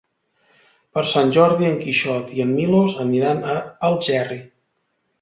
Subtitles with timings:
[0.97, 3.63] Per Sant Jordi en Quixot i en Milos aniran a
[3.93, 4.45] Algerri.